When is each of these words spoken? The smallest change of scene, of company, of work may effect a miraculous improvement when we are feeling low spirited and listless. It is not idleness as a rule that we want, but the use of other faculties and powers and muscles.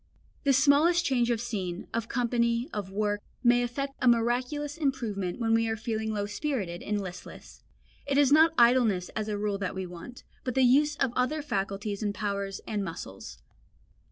The 0.45 0.53
smallest 0.53 1.05
change 1.05 1.29
of 1.29 1.39
scene, 1.39 1.85
of 1.93 2.07
company, 2.09 2.67
of 2.73 2.91
work 2.91 3.21
may 3.43 3.61
effect 3.61 3.93
a 4.01 4.07
miraculous 4.07 4.75
improvement 4.75 5.39
when 5.39 5.53
we 5.53 5.67
are 5.69 5.77
feeling 5.77 6.11
low 6.11 6.25
spirited 6.25 6.81
and 6.81 6.99
listless. 6.99 7.61
It 8.07 8.17
is 8.17 8.31
not 8.31 8.51
idleness 8.57 9.09
as 9.09 9.27
a 9.27 9.37
rule 9.37 9.59
that 9.59 9.75
we 9.75 9.85
want, 9.85 10.23
but 10.43 10.55
the 10.55 10.63
use 10.63 10.95
of 10.95 11.13
other 11.15 11.43
faculties 11.43 12.01
and 12.01 12.15
powers 12.15 12.61
and 12.67 12.83
muscles. 12.83 13.43